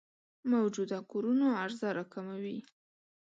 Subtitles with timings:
[0.51, 2.57] موجوده کورونو عرضه راکموي.